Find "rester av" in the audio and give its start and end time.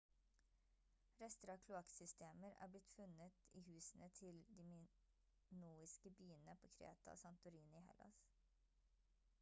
1.19-1.57